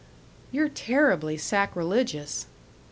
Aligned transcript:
"You're 0.51 0.67
terribly 0.67 1.37
sacrilegious." 1.37 2.47